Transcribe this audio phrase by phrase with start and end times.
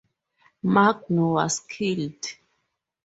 [0.63, 2.25] Magno was killed.